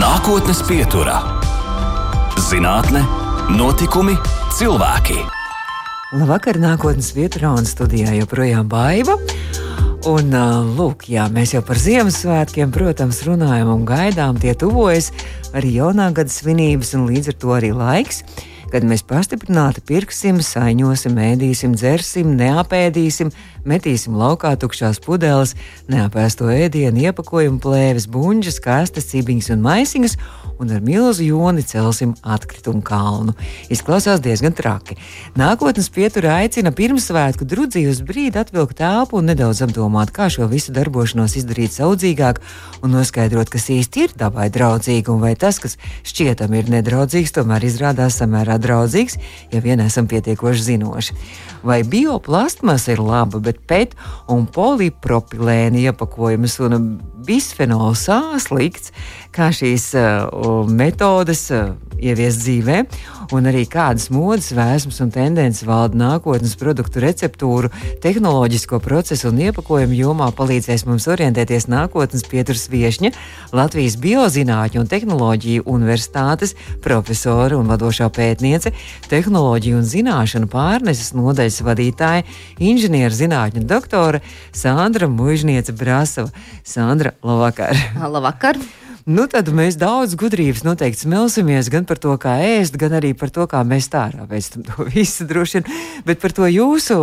[0.00, 1.18] Nākotnes pieturā-
[2.48, 3.02] zinātne,
[3.52, 4.14] notikumi,
[4.56, 5.18] cilvēki.
[6.16, 9.18] Labvakar, nākotnes vieturā un studijā joprojām baiva.
[10.08, 10.32] Un,
[10.78, 14.40] lūk, jā, mēs jau par Ziemassvētkiem, protams, runājam un gaidām.
[14.40, 15.10] Tie tuvojas
[15.52, 18.22] arī jaunā gada svinības, un līdz ar to arī laiks,
[18.70, 23.32] kad mēs pastiprināti pirksim, saiņosim, ēdīsim, dzersim, neapēdīsim,
[23.68, 25.56] metīsim laukā tukšās pudeles,
[25.90, 30.16] neapēsto ēdienu, iepakojumu plēves, buļģas, kastes, cibiņas un maisiņas,
[30.60, 33.32] un ar milzu joni celsim atkritumu kalnu.
[33.72, 34.98] Izklausās diezgan traki.
[35.40, 40.74] Nākotnes pieturā aicina pirmsvētku drudzī uz brīdi atvilkt telpu un nedaudz apdomāt, kā šo visu
[40.76, 42.42] darbošanos izdarīt saudzīgāk
[42.84, 47.64] un noskaidrot, kas īsti ir dabai draudzīgi un vai tas, kas šķietam ir nedraudzīgs, tomēr
[47.64, 49.16] izrādās samērā draudzīgs,
[49.54, 51.16] ja vien esam pietiekoši zinoši.
[51.64, 53.96] Vai bioplastmasa ir laba, bet pēt
[54.28, 56.76] un polipropilēna iepakojums un
[57.26, 58.94] bisfenols A slikts,
[59.34, 62.78] kā šīs uh, metodes uh, ievies dzīvē,
[63.36, 67.70] un arī kādas modes, vēsmas un tendences valda nākotnes produktu receptūru,
[68.02, 73.12] tehnoloģisko procesu un iepakojumu jomā palīdzēs mums orientēties nākotnes pieturas viešņa,
[73.56, 78.72] Latvijas Biozinātņu un tehnoloģiju universitātes profesora un vadošā pētniece,
[79.12, 82.26] tehnoloģiju un zināšanu pārneses nodaļas vadītāja,
[82.58, 84.24] inženierzinātņu doktore
[84.56, 86.32] Sandra Mužniece Brasova.
[86.64, 87.74] Sandra, labvakar!
[87.96, 88.56] Labvakar!
[89.08, 93.30] Nu, tad mēs daudz gudrības noteikti smelsimies gan par to, kā ēst, gan arī par
[93.32, 95.70] to, kā mēs tārā veicam to visu droši vien.
[96.04, 96.98] Bet par to jūsu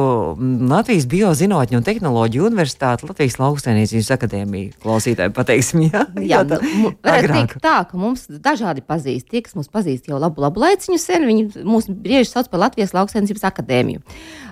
[0.69, 6.05] Latvijas Biozinātņu un tehnoloģiju universitāti, Latvijas lauksainīcības akadēmiju klausītāji pateiksim, jā?
[6.21, 9.31] Jā, nu, varētu teikt tā, ka mums dažādi pazīst.
[9.31, 12.93] Tie, kas mūs pazīst jau labu, labu laiciņu sen, viņi mūs bieži sauc par Latvijas
[12.93, 14.05] lauksainīcības akadēmiju.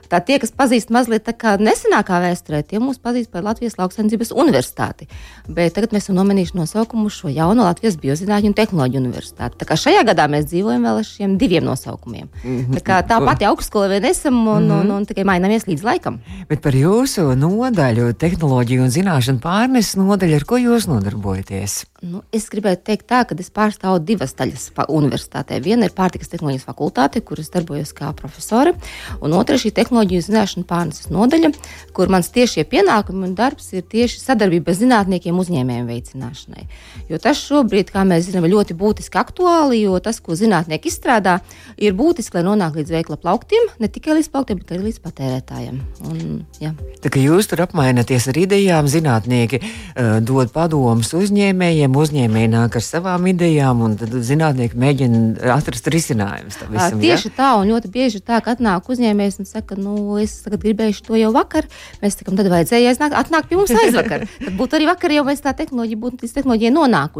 [0.09, 5.07] Tā tie, kas pazīst mazliet nesenākā vēsturē, tie mūs pazīst par Latvijas lauksaimniecības universitāti.
[5.47, 9.59] Bet tagad mēs esam nomenījuši nosaukumu šo jauno Latvijas biozinātņu un tehnoloģiju universitāti.
[9.59, 12.29] Tā kā šajā gadā mēs dzīvojam vēl ar šiem diviem nosaukumiem.
[12.75, 14.81] Tā, kā tā pati augstskola vien esam un, mm -hmm.
[14.81, 16.19] un, un tikai mainamies līdz laikam.
[16.49, 21.85] Bet par jūsu nodaļu, tehnoloģiju un zināšanu pārneses nodaļu, ar ko jūs nodarbojaties?
[22.05, 25.57] Nu, es gribētu teikt, tā, ka es pārstāvu divas daļas universitātē.
[25.63, 28.73] Viena ir pārtikas tehnoloģijas fakultāte, kur es darbojos kā profesore,
[29.21, 31.51] un otra ir šī tehnoloģiju zināšanu pārneses nodaļa,
[31.97, 36.67] kur mans tiešie pienākumi un darbs ir tieši sadarbība ar zinātniekiem uzņēmējiem veicināšanai.
[37.09, 41.39] Jo tas šobrīd, kā mēs zinām, ir ļoti būtiski aktuāli, jo tas, ko zinātnieki izstrādā,
[41.81, 45.79] ir būtiski, lai nonāktu līdz veikla plauktiem, ne tikai līdz plauktiem, bet arī līdz patērētājiem.
[46.05, 46.21] Un,
[46.61, 46.71] jā.
[47.01, 52.85] Tā kā jūs tur apmainaties ar idejām, zinātnieki uh, dod padomus uzņēmējiem uzņēmēji nāk ar
[52.85, 56.61] savām idejām, un tad zinātnieki mēģina atrast risinājumus.
[56.69, 57.35] Visam, Tieši ja?
[57.39, 61.33] tā, un ļoti bieži tā, ka atnāk uzņēmējs un saka, nu, es gribēju to jau
[61.35, 61.65] vakar.
[62.03, 64.27] Mēs sakām, tad vajadzēja aiznāk, atnākt pie mums aizvakar.
[64.45, 67.14] tad būtu arī vakar jau mēs tā tehnoloģija būtu līdz tehnoloģijai nonākuši.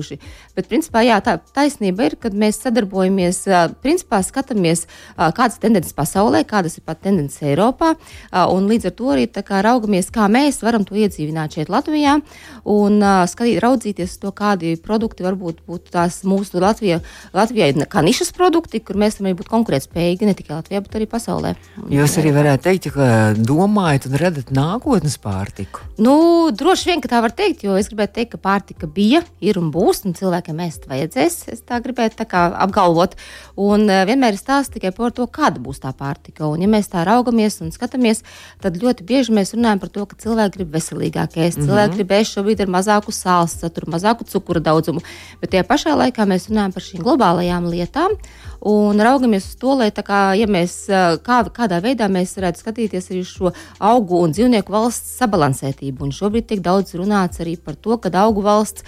[0.56, 3.44] Bet, principā, jā, tā taisnība ir, kad mēs sadarbojamies,
[3.84, 4.86] principā skatāmies,
[5.16, 7.94] kādas tendences pasaulē, kādas ir pat tendences Eiropā,
[8.52, 12.18] un līdz ar to arī kā, raugamies, kā mēs varam to iedzīvināt šeit Latvijā
[12.66, 17.02] un skatīt, raudzīties to, kādi produkti varbūt būtu tās mūsu Latvijā,
[17.36, 21.54] Latvijai kā nišas produkti, kur mēs varam būt konkurētspējīgi ne tikai Latvijā, bet arī pasaulē.
[21.94, 23.08] Jūs arī varētu teikt, ka
[23.38, 25.84] domājat un redat nākotnes pārtiku.
[26.02, 26.16] Nu,
[26.56, 29.70] droši vien, ka tā var teikt, jo es gribētu teikt, ka pārtika bija, ir un
[29.72, 31.36] būs, un cilvēkiem ēst vajadzēs.
[31.54, 33.16] Es tā gribētu tā apgalvot.
[33.56, 36.48] Un uh, vienmēr ir stāsts tikai par to, kāda būs tā pārtika.
[36.50, 38.24] Un, ja mēs tā raugamies un skatāmies,
[38.64, 41.58] tad ļoti bieži mēs runājam par to, ka cilvēki grib veselīgāk ēst.
[41.58, 41.70] Mm -hmm.
[41.70, 45.02] Cilvēki grib ēst šobrīd ar mazāku sāls saturu, mazāku cukura daudzumu.
[45.42, 48.18] Bet tajā pašā laikā mēs runājam par šīm globālajām lietām
[48.62, 50.78] un raugamies uz to, lai kā, ja mēs,
[51.26, 56.06] kā, kādā veidā mēs varētu skatīties arī šo augu un dzīvnieku valsts sabalansētību.
[56.06, 58.86] Un šobrīd tiek daudz runāts arī par to, ka augu valsts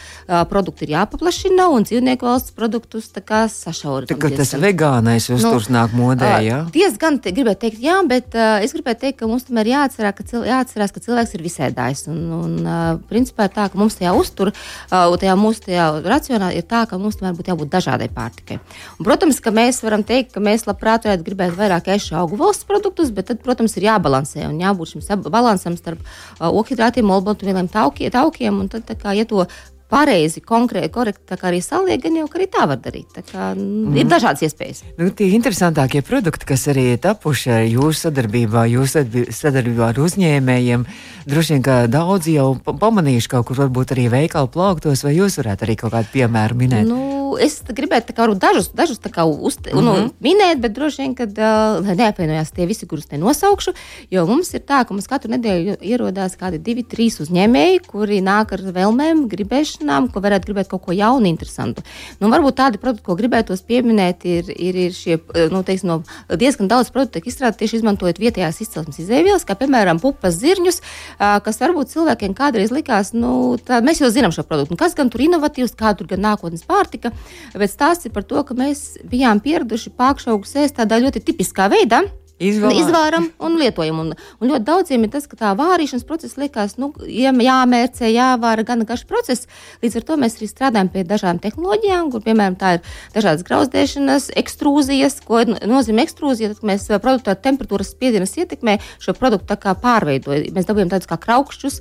[0.50, 4.12] produkti ir jāpaplašina un dzīvnieku valsts produktus sašaurināt.
[4.12, 6.60] Tā kā tas vegānais uzturs nu, nāk modē, jā?
[6.74, 10.26] Diezgan te, gribētu teikt, jā, bet uh, es gribētu teikt, ka mums tomēr jāatcerās, ka,
[10.28, 12.06] cil, jāatcerās, ka cilvēks ir visēdājs.
[12.12, 16.52] Un, un uh, principā ir tā, ka mums tajā uztur, uh, tajā mūsu tajā racionā
[16.58, 18.60] ir tā, ka mums tomēr būtu jābūt dažādai pārtikai.
[18.98, 22.68] Un, protams, ka mēs varam teikt, ka mēs labprāt varētu gribēt vairāk ešu augu valsts
[22.70, 28.14] produktus, bet tad, protams, ir jābalansē un jābūt šim balansam starp uh, okhidratiem, olbaltumvieliem, taukiem,
[28.14, 28.62] taukiem.
[28.64, 29.46] Un tad, kā, ja to
[29.92, 33.08] pareizi, konkrēti, korekti arī saliek, gan jau arī tā var darīt.
[33.16, 33.96] Tā kā, mm.
[33.98, 34.84] Ir dažādas iespējas.
[35.00, 39.06] Nu, tie interesantākie produkti, kas arī ir tapuši jūsu sadarbībā, jūsu
[39.36, 40.84] sadarbībā ar uzņēmējiem,
[41.28, 45.68] droši vien, ka daudzi jau pamanījuši kaut kur, varbūt arī veikalu plauktos, vai jūs varētu
[45.68, 46.88] arī kaut kādu piemēru minēt?
[46.88, 49.84] Nu, es gribētu kā, dažus, dažus uzte, mm -hmm.
[49.84, 50.10] nu, mhm.
[50.20, 53.72] minēt, bet droši vien, ka uh, neapvienojās tie visi, kurus te nosaukšu,
[54.12, 58.54] jo mums ir tā, ka mums katru nedēļu ierodās kādi divi, trīs uzņēmēji, kuri nāk
[58.54, 61.84] ar vēlmēm, gribēs zināšanām, ko varētu gribēt kaut ko jaunu, interesantu.
[62.20, 65.18] Nu, varbūt tādi produkti, ko gribētos pieminēt, ir, ir, ir šie
[65.52, 66.04] nu, teiksim, no,
[66.36, 70.82] diezgan daudz produktu, kas izstrādāti tieši izmantojot vietējās izcelsmes izēvielas, kā piemēram pupas zirņus,
[71.18, 75.12] kas varbūt cilvēkiem kādreiz likās, nu, tā, mēs jau zinām šo produktu, nu, kas gan
[75.14, 77.14] tur inovatīvs, kā tur gan nākotnes pārtika,
[77.56, 82.06] bet stāsts ir par to, ka mēs bijām pieraduši pākšaugus ēst tādā ļoti tipiskā veidā.
[82.38, 82.76] Izvār.
[82.78, 84.02] Izvāram un lietojam.
[84.04, 88.86] Un, un ļoti daudziem ir tas, ka tā vārīšanas process liekas, nu, jāmērcē, jāvāra gan
[88.86, 89.48] garš process.
[89.82, 94.30] Līdz ar to mēs arī strādājam pie dažādām tehnoloģijām, kur, piemēram, tā ir dažādas grauzdēšanas,
[94.38, 96.54] ekstrūzijas, ko nozīmē ekstrūzija.
[96.54, 100.54] Tad mēs produktu temperatūras spiedienas ietekmē šo produktu pārveidojam.
[100.54, 101.80] Mēs dabūjam tādus kā kraukšķus,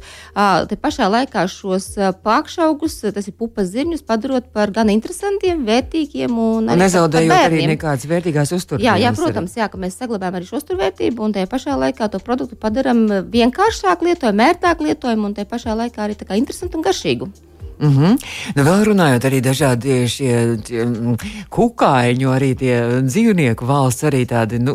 [0.71, 1.91] te pašā laikā šos
[2.25, 8.09] pakšaugus, tas ir pupas zirņus, padarot par gan interesantiem, vērtīgiem un, un nezaudējot arī nekādas
[8.09, 8.89] vērtīgās uzturvielas.
[8.89, 12.21] Jā, jā, protams, jā, ka mēs saglabājam arī šo uzturvērtību, un tajā pašā laikā to
[12.23, 17.31] produktu padarām vienkāršāk lietojumu, ērtāk lietojumu, un tajā pašā laikā arī interesantu un garšīgu.
[17.79, 18.19] Mm -hmm.
[18.57, 21.17] nu, vēl runājot, arī dažādi šie tie, mm,
[21.51, 24.73] kukaiņu, arī tie dzīvnieku valsts, arī tādi nu,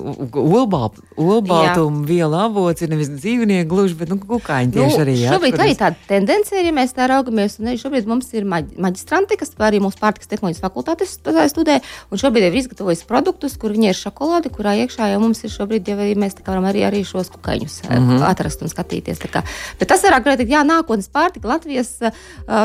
[1.18, 5.15] olbaltuma vielu avots, ir nevis dzīvnieku gluži, bet nu, kukaiņi tieši nu, arī.
[5.18, 8.77] Jā, šobrīd arī tāda tendence ir, ja mēs tā raugamies, un šobrīd mums ir maģ
[8.77, 11.18] maģistranti, kas arī mūsu pārtikas tehnoloģijas fakultātes
[11.51, 11.80] studē,
[12.12, 15.88] un šobrīd ir izgatavojis produktus, kur viņi ir šokolādi, kurā iekšā jau mums ir šobrīd,
[15.88, 18.30] jau arī mēs varam arī, arī šos kukaiņus mm -hmm.
[18.30, 19.19] atrast un skatīties.
[19.80, 22.00] Bet tas vairāk, jā, nākotnes pārtika Latvijas,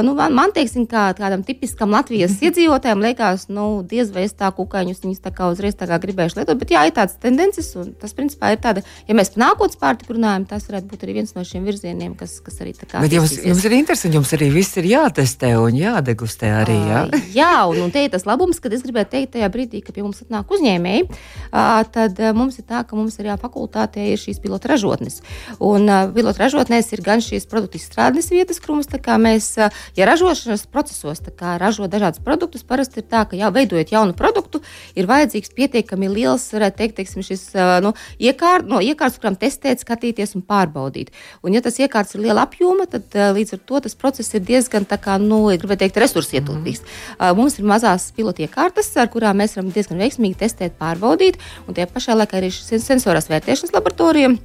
[0.03, 4.51] nu, man, man teiksim, kā kādam tipiskam Latvijas iedzīvotājam, liekas, nu, diez vai es tā
[4.55, 6.59] kukaiņus viņus tā kā uzreiz tā kā gribēšu lietot.
[6.61, 10.47] Bet jā, ir tādas tendences, un tas principā ir tāda, ja mēs nākotnes pārtiku runājam,
[10.51, 13.03] tas varētu būt arī viens no šiem virzieniem, kas, kas arī tā kā.
[13.05, 16.79] Bet jums, jums ir interesanti, jums arī viss ir jātestē un jādegustē arī.
[16.91, 19.83] Jā, uh, jā un, un te ir tas labums, kad es gribēju teikt tajā brīdī,
[19.87, 24.11] kad pie mums atnāk uzņēmēji, uh, tad uh, mums ir tā, ka mums arī fakultātē
[24.13, 25.21] ir šīs pilota ražotnes.
[25.63, 29.53] Un uh, pilota ražotnēs ir gan šīs produktu izstrādes vietas, kur mums tā kā mēs,
[29.97, 31.21] ja ražošanas procesos
[31.61, 32.65] ražo dažādus produktus.
[32.65, 34.61] Parasti ir tā, ka jau veidojot jaunu produktu,
[34.97, 37.53] ir vajadzīgs pietiekami liels, varētu teikt, teiksim, šis
[37.85, 41.13] nu, iekārt, no iekārtas, kuram testēt, skatīties un pārbaudīt.
[41.43, 44.87] Un, ja tas iekārts ir liela apjoma, tad līdz ar to tas process ir diezgan,
[44.87, 46.83] kā, nu, gribētu teikt, resursu ietilpīgs.
[47.21, 47.37] Mm.
[47.39, 52.17] Mums ir mazās pilotiekārtas, ar kurām mēs varam diezgan veiksmīgi testēt, pārbaudīt, un tie pašā
[52.17, 54.37] laikā arī sensorās vērtēšanas laboratorijā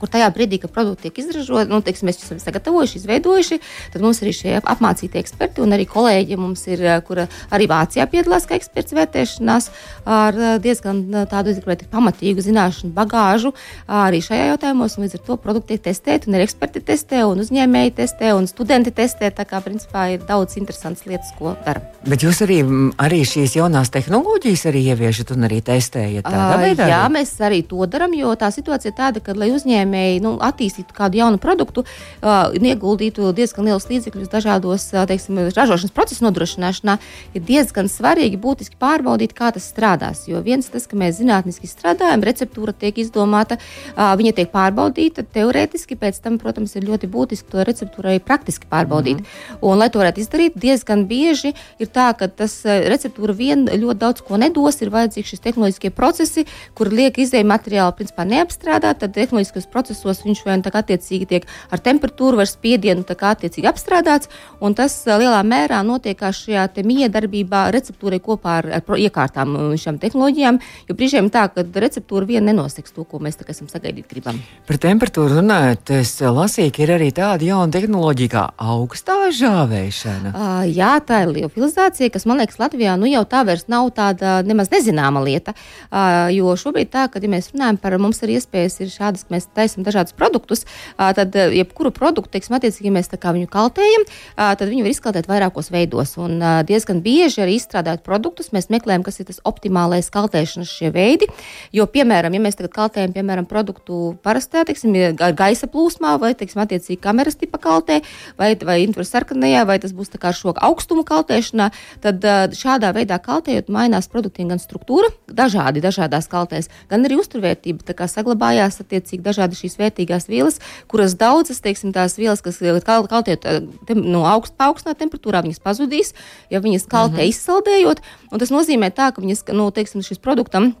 [0.00, 3.60] kur tajā brīdī, kad produkti tiek izražoti, nu, teiksim, mēs esam sagatavojuši, izveidojuši,
[3.94, 8.06] tad mums ir šie apmācītie eksperti un arī kolēģi mums ir, eh, kur arī Vācijā
[8.10, 9.70] piedalās kā eksperts vērtēšanās
[10.04, 13.54] ar eh, diezgan eh, tādu izglītību, pamatīgu zināšanu bagāžu
[13.88, 14.98] arī šajā jautājumos.
[15.04, 18.92] Līdz ar to produkti tiek testēti un ir eksperti testē un uzņēmēji testē un studenti
[18.94, 19.30] testē.
[19.34, 21.82] Tā kā principā ir daudz interesantas lietas, ko dara.
[22.08, 22.60] Bet jūs arī,
[23.00, 26.88] arī šīs jaunās tehnoloģijas arī ieviešat un arī testējat tādā veidā?
[26.90, 30.34] Jā, mēs arī to darām, jo tā situācija ir tāda, ka, lai uzņēmēji uzņēmēji nu,
[30.40, 36.24] attīstītu kādu jaunu produktu uh, un ieguldītu diezgan lielus līdzekļus dažādos uh, teiksim, ražošanas procesu
[36.24, 36.98] nodrošināšanā,
[37.34, 40.26] ir diezgan svarīgi būtiski pārbaudīt, kā tas strādās.
[40.28, 43.58] Jo viens tas, ka mēs zinātniski strādājam, receptūra tiek izdomāta,
[43.94, 48.68] uh, viņa tiek pārbaudīta teorētiski, pēc tam, protams, ir ļoti būtiski to receptūru arī praktiski
[48.70, 49.20] pārbaudīt.
[49.20, 49.62] Mm -hmm.
[49.62, 54.20] Un, lai to varētu izdarīt, diezgan bieži ir tā, ka tas receptūra vien ļoti daudz
[54.20, 59.68] ko nedos, ir vajadzīgi šis tehnoloģiskie procesi, kur liek izējuma materiāli principā neapstrādāt, tad tehnoloģiskos
[59.74, 64.30] procesos viņš vien tā kā attiecīgi tiek ar temperatūru vai spiedienu tā kā attiecīgi apstrādāts,
[64.64, 70.60] un tas lielā mērā notiek kā šajā miedarbībā receptūrai kopā ar, ar iekārtām šām tehnoloģijām,
[70.88, 74.40] jo brīžiem tā, ka receptūra vien nenoseks to, ko mēs tā kā esam sagaidīt gribam.
[74.68, 78.44] Par temperatūru runājot, es lasīju, ka ir arī tāda jauna tehnoloģija kā
[78.74, 80.34] augstā žāvēšana.
[80.34, 84.38] Uh, jā, tā ir liofilizācija, kas man liekas Latvijā nu jau tā vairs nav tāda
[84.46, 88.80] nemaz nezināma lieta, uh, jo šobrīd tā, kad ja mēs runājam par mums ir iespējas
[88.84, 90.64] ir šādas, ka mēs taisam dažādus produktus,
[90.96, 94.04] tad jebkuru produktu, teiksim, attiecīgi, ja mēs viņu kaltējam,
[94.36, 96.14] tad viņi var izkaltēt vairākos veidos.
[96.20, 101.28] Un diezgan bieži arī izstrādājot produktus, mēs meklējam, kas ir tas optimālais kaltēšanas šie veidi.
[101.74, 104.94] Jo, piemēram, ja mēs tagad kaltējam, piemēram, produktu parastā, teiksim,
[105.38, 108.00] gaisa plūsmā vai, teiksim, attiecīgi kameras tipa kaltē
[108.38, 111.70] vai, vai infrasarkanajā, vai tas būs tā kā šo augstumu kaltēšanā,
[112.04, 112.28] tad
[112.58, 119.24] šādā veidā kaltējot mainās produktiem gan struktūra, dažādi dažādās kaltēs, gan arī uzturvērtība, saglabājās attiecīgi
[119.24, 123.46] dažādi tādas šīs vērtīgās vielas, kuras daudzas, teiksim, tās vielas, kas kaltējot
[123.94, 126.14] no nu, augst, augstā temperatūrā, viņas pazudīs,
[126.50, 127.32] ja viņas kaltē mm -hmm.
[127.32, 128.00] izsaldējot.
[128.38, 130.74] Tas nozīmē tā, ka viņas, nu, teiksim, šis produktam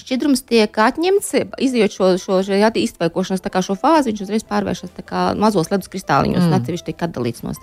[0.00, 1.30] šķidrums tiek atņemts,
[1.62, 4.94] izjūt šo, šo, šo iztvaikošanas šo fāzi, viņš uzreiz pārvēršas
[5.40, 6.48] mazos ledus kristāliņos, mm.
[6.48, 7.54] un atsevišķi tiek atdalīts no.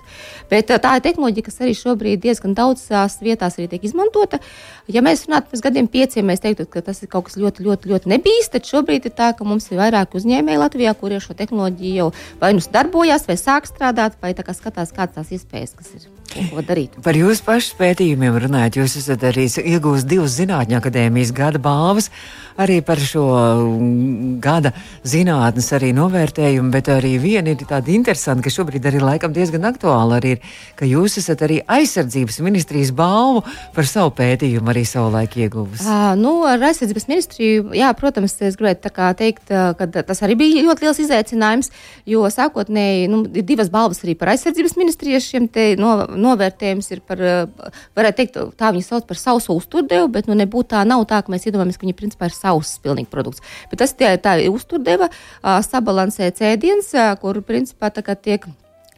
[0.50, 4.40] Bet tā ir tehnoloģija, kas arī šobrīd diezgan daudzās vietās tiek izmantota.
[4.88, 7.92] Ja mēs runātu par gadiem pieciem, mēs teiktu, ka tas ir kaut kas ļoti, ļoti,
[7.92, 11.98] ļoti nebīstams, tad šobrīd ir tā, ka mums ir vairāk uzņēmēji Latvijā, kuriem šo tehnoloģiju
[11.98, 16.17] jau vai nu darbojas, vai sāk strādāt, vai skatās, kādas tās iespējas ir.
[16.28, 16.98] Ko darīt.
[17.04, 22.10] Par jūsu pašu pētījumiem runājot, jūs esat arī iegūst divas zinātņu akadēmijas gada balvas,
[22.58, 24.72] arī par šo mm, gada
[25.06, 30.18] zinātnes arī novērtējumu, bet arī viena ir tāda interesanta, ka šobrīd arī laikam diezgan aktuāla
[30.18, 33.44] arī ir, ka jūs esat arī aizsardzības ministrijas balvu
[33.76, 35.86] par savu pētījumu arī savulaik ieguvusi.
[35.86, 40.84] Uh, nu, ar aizsardzības ministriju, jā, protams, es gribētu teikt, ka tas arī bija ļoti
[40.84, 41.72] liels izaicinājums,
[42.08, 45.22] jo sākotnēji nu, ir divas balvas arī par aizsardzības ministriju.
[45.28, 45.48] Šiem
[45.80, 47.22] no, novērtējums ir par,
[47.98, 51.32] varētu teikt, tā viņi sauc par sausu uzturdevu, bet nu, nebūtu tā, nav tā, ka
[51.32, 53.44] mēs iedomājamies, ka viņi principā ir sauss pilnīgi produkts.
[53.70, 55.10] Bet tas tie, tā ir uzturdeva,
[55.42, 58.48] sabalansē cēdiens, kur principā tā kā tiek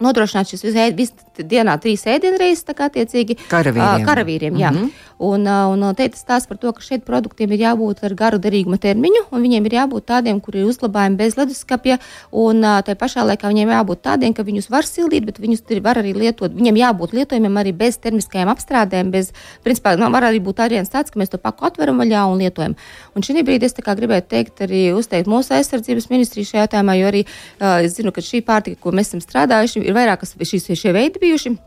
[0.01, 0.65] nodrošināt šis
[0.97, 4.07] viss dienā trīs ēdienreizes, tā kā attiecīgi karavīriem.
[4.09, 4.73] karavīriem jā.
[4.73, 5.10] mm -hmm.
[5.21, 8.79] Un, un te tas stāsta par to, ka šeit produktiem ir jābūt ar garu derīguma
[8.81, 11.99] termiņu, un viņiem ir jābūt tādiem, kuri ir uzglabājami bez leduskapja,
[12.33, 16.15] un tā pašā laikā viņiem jābūt tādiem, ka viņus var sildīt, bet viņus var arī
[16.17, 16.57] lietot.
[16.57, 21.13] Viņiem jābūt lietojumiem arī bez termiskajām apstrādēm, bez, principā, nu, var arī būt arī tāds,
[21.13, 22.77] ka mēs to paku atveram vaļā un lietojam.
[23.13, 27.27] Un šī brīdī es gribētu teikt, arī uzteikt mūsu aizsardzības ministriju šajā jautājumā, jo arī
[27.27, 31.21] uh, es zinu, ka šī pārtika, ko mēs esam strādājuši, ir vairāk šīs, šie veidi
[31.21, 31.59] bijuši.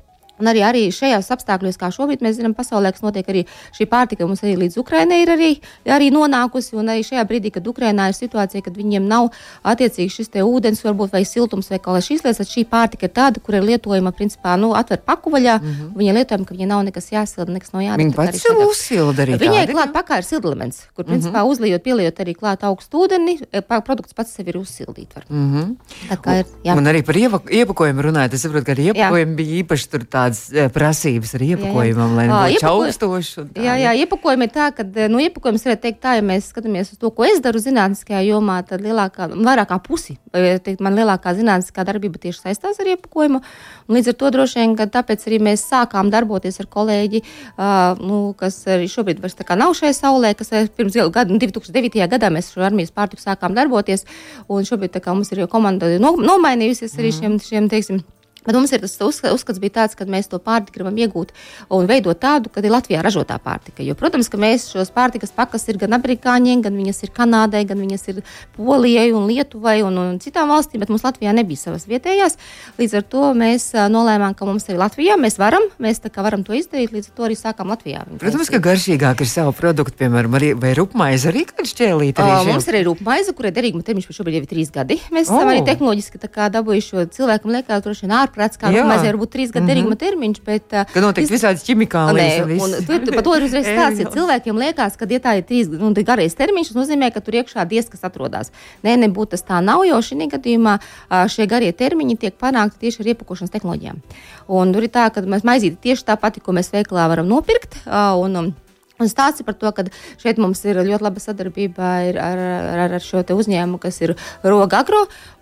[0.43, 3.45] Un arī, arī šajos apstākļos, kā šobrīd mēs zinām, pasaulē, kas notiek arī
[3.77, 5.51] šī pārtika, mums arī līdz Ukrainai ir arī,
[5.87, 6.75] arī nonākusi.
[6.75, 9.29] Un arī šajā brīdī, kad Ukrainā ir situācija, kad viņiem nav
[9.63, 13.13] attiecīgi šis ūdens, varbūt vai siltums vai kaut kas šīs lietas, tad šī pārtika ir
[13.15, 15.55] tāda, kur ir lietojama, principā, nu, atver paku vaļā.
[15.61, 15.93] Mm -hmm.
[16.01, 18.03] Viņa lietojama, ka viņai nav nekas jāsilda, nekas nav jādara.
[18.03, 19.39] Viņa pats sev uzsilda arī.
[19.39, 21.51] Viņai klāt pakā ir sildelements, kur, principā, mm -hmm.
[21.51, 25.15] uzliejot, pieliejot arī klāt augstu ūdeni, e, produkts pats sev ir uzsildīt.
[25.29, 25.75] Mm -hmm.
[26.09, 26.77] Tā kā ir, jā.
[26.77, 30.69] Un arī par iepakojumu runājot, es saprotu, ka arī iepakojumi bija īpaši tur tādas eh,
[30.73, 33.45] prasības ar iepakojumam, lai nebūtu čaustoši.
[33.63, 37.01] Jā, jā, iepakojumi ir tā, ka, nu, iepakojums varētu teikt tā, ja mēs skatāmies uz
[37.01, 41.85] to, ko es daru zinātniskajā jomā, tad lielākā, vairāk kā pusi, teikt, man lielākā zinātniskā
[41.87, 43.41] darbība tieši saistās ar iepakojumu.
[43.87, 47.99] Un līdz ar to droši vien, ka tāpēc arī mēs sākām darboties ar kolēģi, uh,
[47.99, 52.07] nu, kas arī šobrīd vairs tā kā nav šai saulē, kas pirms gada, 2009.
[52.11, 54.07] gadā mēs šo armijas pārtiku sākām darboties,
[54.51, 58.03] un šobrīd tā kā mums ir jau komanda nomainījusies arī šiem, šiem teiksim,
[58.45, 61.31] Bet mums ir tas uzskats, bija tāds, ka mēs to pārtiku gribam iegūt
[61.73, 63.83] un veidot tādu, ka ir Latvijā ražotā pārtika.
[63.85, 67.79] Jo, protams, ka mēs šos pārtikas pakas ir gan amerikāņiem, gan viņas ir Kanādai, gan
[67.83, 68.21] viņas ir
[68.57, 72.37] Polijai un Lietuvai un, un citām valstīm, bet mums Latvijā nebija savas vietējās.
[72.79, 76.93] Līdz ar to mēs nolēmām, ka mums ir Latvijā, mēs varam, mēs varam to izdarīt,
[76.93, 78.03] līdz ar to arī sākām Latvijā.
[78.21, 82.23] Protams, ka garšīgāk ir savu produktu, piemēram, arī, vai rupmaize arī kāda šķēlīta.
[82.23, 84.99] Uh, mums ir arī rupmaize, kurai derīguma termiņš šobrīd jau ir trīs gadi.
[85.13, 85.39] Mēs oh.
[85.39, 86.21] esam arī tehnoloģiski
[86.53, 89.97] dabūjuši šo cilvēkam liekas droši vien ārpus prāts, kā mazliet varbūt trīs gadu derīguma mm
[89.97, 90.03] -hmm.
[90.05, 90.41] termiņš.
[90.45, 91.31] Bet, ka notiek iz...
[91.31, 92.85] visādi ķimikālijas.
[92.87, 95.69] Tu, tu, par to ir uzreiz stāsts, ja cilvēkiem liekas, ka, ja tā ir trīs
[95.69, 98.51] nu, garais termiņš, tas nozīmē, ka tur iekšā diez kas atrodas.
[98.83, 100.79] Nē, nebūtu tas tā nav, jo šī gadījumā
[101.27, 104.01] šie garie termiņi tiek panākti tieši ar iepakošanas tehnoloģijām.
[104.47, 107.77] Un tur ir tā, ka mēs maizīti tieši tā pati, ko mēs veikalā varam nopirkt.
[107.87, 108.53] Un,
[109.01, 109.87] Un stāsts par to, ka
[110.21, 112.41] šeit mums ir ļoti laba sadarbība ar, ar,
[112.85, 114.13] ar, šo uzņēmumu, kas ir
[114.45, 114.99] Roga Agro.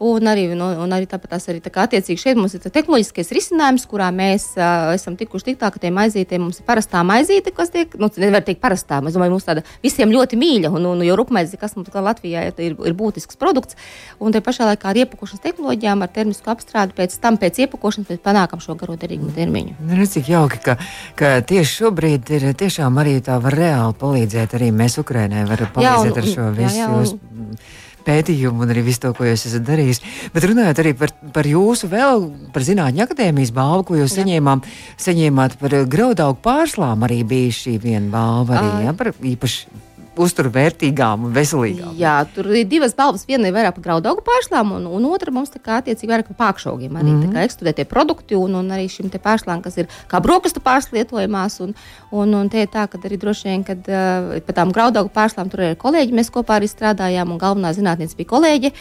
[0.07, 3.33] Un arī, nu, un arī tāpat tās arī tā kā attiecīgi šeit mums ir tehnoloģiskais
[3.35, 7.51] risinājums, kurā mēs uh, esam tikuši tik tālu, ka tie maizītē mums ir parastā maizīte,
[7.55, 11.03] kas tiek, nu, nevar teikt parastā, es domāju, mums tāda visiem ļoti mīļa, un, un
[11.03, 13.75] jo rupmaizi, kas mums Latvijā ir, ir, ir būtisks produkts,
[14.23, 18.23] un te pašā laikā ar iepakošanas tehnoloģijām, ar termisku apstrādi, pēc tam pēc iepakošanas mēs
[18.23, 19.75] panākam šo garo derīgumu termiņu.
[19.91, 20.79] Nu, cik jauki, ka,
[21.19, 24.57] ka tieši šobrīd ir tiešām arī tā var reāli palīdzēt.
[24.57, 26.81] Arī mēs Ukrainai varam palīdzēt jā, un, ar šo visu.
[26.81, 27.61] Jā, jā, un...
[28.01, 29.99] Pētījumu un arī visu to, ko jūs esat darījis.
[30.33, 34.63] Bet runājot arī par, par jūsu vēl, par Zinātņu akadēmijas balvu, ko jūs saņēmām,
[35.05, 39.83] saņēmāt par graudaugu pārslām, arī bija šī viena balva, arī, jā, par īpaši
[40.19, 41.93] uzturvērtīgām un veselīgām.
[41.99, 43.23] Jā, tur ir divas balvas.
[43.27, 46.97] Viena ir vairāk par graudu pārslām, un, un otra mums kā, attiecīgi vairāk par pākšaugiem.
[46.99, 47.43] Arī mm -hmm.
[47.45, 51.61] ekstrudētie produkti un, un arī šim pārslām, kas ir kā brokastu pārslietojumās.
[51.61, 51.73] Un,
[52.11, 55.49] un, un te ir tā, ka arī droši vien, kad uh, par tām graudu pārslām
[55.49, 58.71] tur ir kolēģi, mēs kopā arī strādājām, un galvenā zinātniece bija kolēģi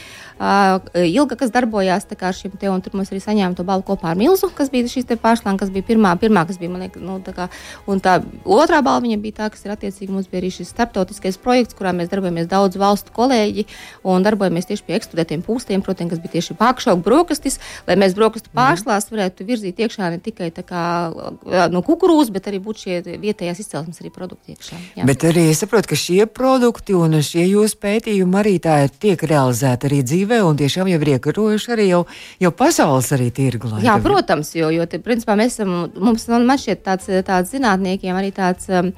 [0.40, 4.10] uh, Ilga, kas darbojās ar šiem te, un tur mums arī saņēma to balvu kopā
[4.10, 7.20] ar Milzu, kas bija šīs pārslām, kas bija pirmā, pirmā kas bija, man liekas, nu,
[7.20, 7.48] tā kā,
[7.86, 11.19] un tā otrā balva viņa bija tā, kas ir attiecīgi mums bija arī šis starptautisks
[11.20, 13.66] starptautiskais projekts, kurā mēs darbojamies daudz valstu kolēģi
[14.04, 18.50] un darbojamies tieši pie eksplodētiem pūstiem, protams, kas bija tieši pakšaugu brokastis, lai mēs brokastu
[18.54, 21.10] pārslās varētu virzīt iekšā ne tikai kā,
[21.70, 24.80] no kukurūzas, bet arī būt šie vietējās izcelsmes arī produkti iekšā.
[24.96, 25.06] Jā.
[25.08, 29.90] Bet arī es saprotu, ka šie produkti un šie jūsu pētījumi arī tā tiek realizēti
[29.90, 32.04] arī dzīvē un tiešām jau ir iekarojuši arī jau,
[32.40, 33.72] jau pasaules arī tirgu.
[33.84, 38.32] Jā, protams, jo, jo te, principā mēs esam, mums man šķiet tāds, tāds zinātniekiem arī
[38.34, 38.90] tāds um,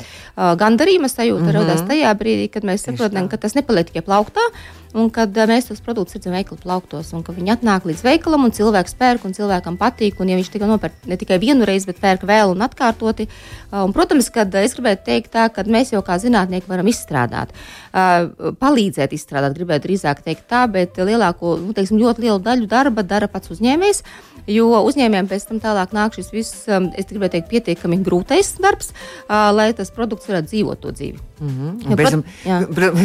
[0.58, 1.56] gandarījuma sajūta mm -hmm.
[1.56, 4.44] radās tajā tajā brīdī, kad mēs saprotam, ka tas nepaliek tikai plauktā.
[4.92, 8.52] un kad mēs tos produktus redzam veikalu plauktos, un ka viņi atnāk līdz veikalam, un
[8.52, 12.00] cilvēks pērk, un cilvēkam patīk, un ja viņš tikai nopērk ne tikai vienu reizi, bet
[12.02, 13.24] pērk vēl un atkārtoti.
[13.72, 17.56] Un, protams, kad es gribētu teikt tā, ka mēs jau kā zinātnieki varam izstrādāt,
[18.60, 23.32] palīdzēt izstrādāt, gribētu drīzāk teikt tā, bet lielāko, nu, teiksim, ļoti lielu daļu darba dara
[23.32, 24.04] pats uzņēmējs.
[24.50, 28.90] Jo uzņēmējiem pēc tam tālāk nāk šis viss, um, es gribēju teikt, pietiekami grūtais darbs,
[28.90, 31.18] uh, lai tas produkts varētu dzīvot to dzīvi.
[31.42, 31.90] Mm -hmm.
[31.90, 32.24] Un pēc tam,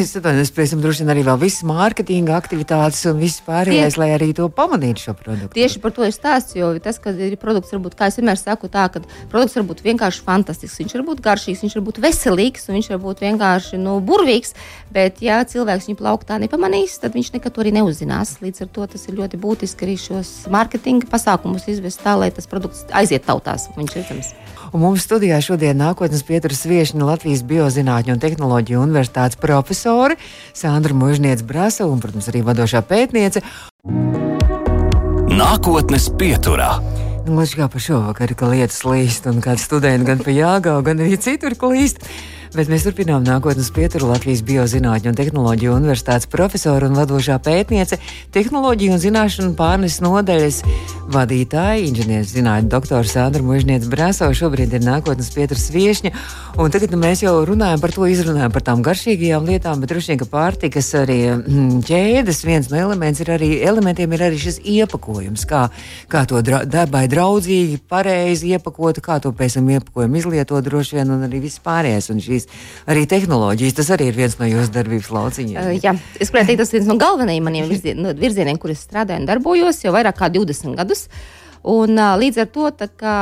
[0.01, 4.01] es atvainojos, pēc tam droši vien arī vēl visas mārketinga aktivitātes un viss pārējais, Tie,
[4.01, 5.53] lai arī to pamanītu šo produktu.
[5.53, 8.67] Tieši par to ir stāsts, jo tas, ka ir produkts, varbūt, kā es vienmēr saku,
[8.67, 12.69] tā, ka produkts var būt vienkārši fantastisks, viņš var būt garšīgs, viņš var būt veselīgs
[12.69, 14.53] un viņš var būt vienkārši nu, burvīgs,
[14.91, 18.37] bet ja cilvēks viņu plauktā nepamanīs, tad viņš nekad to arī neuzzinās.
[18.41, 21.26] Līdz ar to tas ir ļoti būtiski arī šos mārketinga pasākumus
[21.67, 23.67] izvest tā, lai tas produkts aiziet tautās.
[23.75, 24.33] Viņš ir redzams.
[24.75, 30.17] Un mums studijā šodien nākotnes pieturas viešņa Latvijas Biozinātņu un tehnoloģiju universitātes profesori
[30.53, 33.43] Sandra Mužniec Brasa un, protams, arī vadošā pētniece.
[35.31, 36.77] Nākotnes pieturā.
[37.27, 41.03] Nu, Līdz kā pa šovakar, ka lietas līst un kāds studenti gan pa jāgau, gan
[41.03, 42.03] arī citur klīst.
[42.55, 47.99] Bet mēs turpinām nākotnes pieturu Latvijas Biozinātņu un tehnoloģiju universitātes profesora un vadošā pētniece,
[48.35, 50.61] tehnoloģiju un zināšanu pārneses nodaļas
[51.11, 54.27] vadītāja, inženieris zinātņu doktors Sandra Mužniec Brāso.
[54.31, 56.13] Šobrīd ir nākotnes pieturas viešņa.
[56.63, 60.13] Un tagad nu, mēs jau runājam par to, izrunājam par tām garšīgajām lietām, bet droši
[60.13, 64.59] vien, ka pārtikas arī mm, ķēdes viens no elementiem ir arī, elementiem ir arī šis
[64.63, 65.67] iepakojums, kā,
[66.11, 71.13] kā to dra dabai draudzīgi, pareizi iepakot, kā to pēc tam iepakojumu izlietot droši vien
[71.13, 72.11] un arī viss pārējais.
[72.13, 72.49] Un šīs
[72.89, 75.57] arī tehnoloģijas, tas arī ir viens no jūsu darbības lauciņiem.
[75.63, 78.73] Uh, jā, es gribētu teikt, tas ir viens no galvenajiem maniem virzien, no virzieniem, kur
[78.73, 81.07] es strādāju un darbojos jau vairāk kā 20 gadus.
[81.07, 82.69] Uh, Un, līdz ar to,
[82.99, 83.15] kā,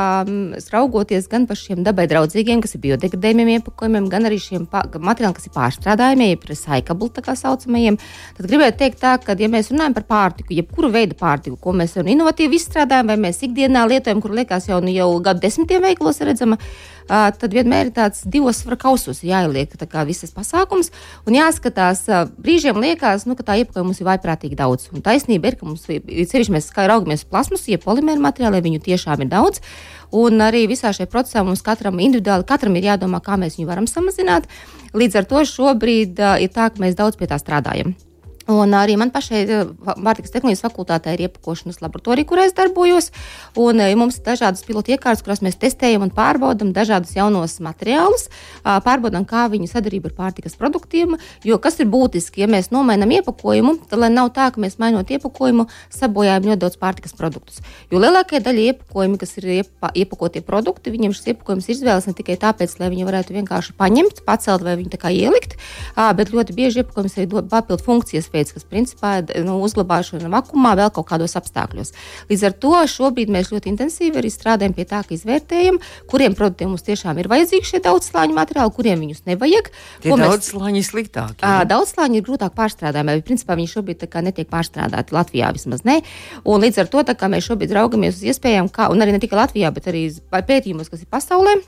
[0.70, 5.50] raugoties gan par šiem dabai draudzīgiem, kas ir biodegradējumiem iepakojumiem, gan arī šiem materiāliem, kas
[5.50, 7.98] ir pārstrādājumiem, jeb recyclable tā kā saucamajiem,
[8.38, 11.98] tad gribētu teikt, tā, ka, ja mēs runājam par pārtiku, jebkuru veidu pārtiku, ko mēs
[11.98, 16.60] inovatīvi izstrādājam, vai mēs ikdienā lietojam, kur liekas jau, nu, jau gadu desmitiem veiklos redzama,
[17.08, 19.74] tad vienmēr ir tāds divos svara kausos jāieliek
[20.06, 20.92] visas pasākums
[21.26, 22.06] un jāskatās.
[22.42, 24.90] Brīžiem liekas, nu, ka tā iepakojuma mums ir vaiprātīgi daudz.
[24.94, 28.84] Un taisnība ir, ka mums ir sevišķi mēs raugamies uz plasmasu, ja polimēru materiāliem viņu
[28.84, 29.64] tiešām ir daudz.
[30.16, 33.88] Un arī visā šajā procesā mums katram individuāli katram ir jādomā, kā mēs viņu varam
[33.88, 34.46] samazināt.
[34.94, 37.96] Līdz ar to šobrīd uh, ir tā, ka mēs daudz pie tā strādājam.
[38.52, 39.40] Un arī man pašai
[39.82, 43.10] Vārtikas tehnoloģijas fakultātē ir iepakošanas laboratorija, kur es darbojos.
[43.58, 48.28] Un, ja mums ir dažādas pilotu iekārtas, kurās mēs testējam un pārbaudām dažādus jaunos materiālus,
[48.62, 51.16] pārbaudām, kā viņu sadarbība ar pārtikas produktiem.
[51.48, 55.10] Jo kas ir būtiski, ja mēs nomainām iepakojumu, tad lai nav tā, ka mēs mainot
[55.10, 57.64] iepakojumu, sabojājam ļoti daudz pārtikas produktus.
[57.90, 62.16] Jo lielākajā daļā iepakojumu, kas ir iepa, iepakotie produkti, viņiem šis iepakojums ir izvēles ne
[62.22, 65.58] tikai tāpēc, lai viņi varētu vienkārši paņemt, pacelt vai viņu ielikt,
[65.96, 70.76] bet ļoti bieži iepakojums arī dod papildu funkcijas veids, kas principā ir nu, uzglabāšana vakumā
[70.80, 71.94] vēl kaut kādos apstākļos.
[72.30, 75.80] Līdz ar to šobrīd mēs ļoti intensīvi arī strādājam pie tā, ka izvērtējam,
[76.12, 79.72] kuriem produktiem mums tiešām ir vajadzīgi šie daudzslāņu materiāli, kuriem viņus nevajag.
[80.06, 81.42] Tie daudzslāņi ir sliktāki.
[81.44, 81.66] Jā.
[81.70, 86.02] Daudzslāņi ir grūtāk pārstrādājami, bet principā viņi šobrīd netiek pārstrādāti Latvijā vismaz ne.
[86.44, 89.74] Un līdz ar to mēs šobrīd raugamies uz iespējām, kā, un arī ne tikai Latvijā,
[89.76, 91.60] bet arī pētījumos, kas ir pasaulē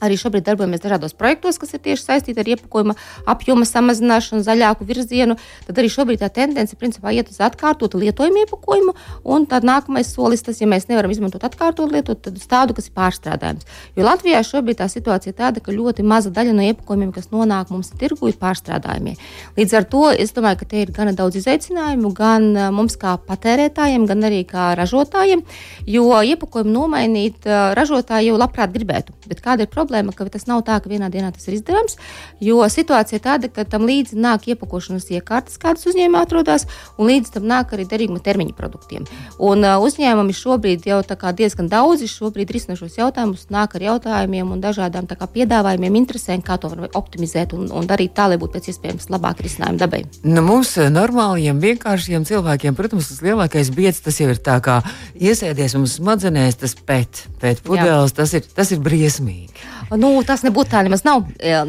[0.00, 2.96] Arī šobrīd darbojamies dažādos projektos, kas ir tieši saistīti ar iepakojuma
[3.28, 5.36] apjoma samazināšanu, zaļāku virzienu.
[5.66, 8.94] Tad arī šobrīd tā tendence principā iet uz atkārtotu lietojumu iepakojumu.
[9.28, 12.88] Un tad nākamais solis, tas, ja mēs nevaram izmantot atkārtotu lietotu, tad uz tādu, kas
[12.88, 13.68] ir pārstrādājams.
[13.98, 17.72] Jo Latvijā šobrīd tā situācija ir tāda, ka ļoti maza daļa no iepakojumiem, kas nonāk
[17.74, 19.16] mums tirgu, ir pārstrādājumie.
[19.58, 23.16] Līdz ar to es domāju, ka te ir gan daudz izaicinājumu, gan eh, mums kā
[23.28, 25.44] patērētājiem, gan arī kā ražotājiem,
[25.90, 29.16] jo iepakojumu nomainīt eh, ražotāji jau labprāt gribētu.
[29.30, 29.89] Bet kāda ir problēma?
[29.90, 31.96] Problēma, ka tas nav tā, ka vienā dienā tas ir izdarāms.
[32.40, 37.34] Jo situācija ir tāda, ka tam līdzi nāk iepakošanas iekārtas, kādas uzņēmumā atrodas, un līdz
[37.34, 39.06] tam nāk arī derīguma termiņa produktiem.
[39.38, 44.62] Un uh, uzņēmumi šobrīd jau diezgan daudzi šobrīd risina šos jautājumus, nāk ar jautājumiem un
[44.62, 48.70] dažādām kā, piedāvājumiem, interesēm, kā to var optimizēt un, un darīt tā, lai būtu pēc
[48.70, 50.04] iespējams labāk risinājumi dabai.
[50.22, 54.80] Nu, mums normāliem, vienkāršiem cilvēkiem, protams, tas lielākais biedrs tas jau ir tā kā
[55.18, 59.79] iesēdies mums smadzenēs, tas pēc, pēc pudeles, tas ir, tas ir briesmīgi.
[59.98, 61.24] Nu, tas nebūtu tā, nemaz nav.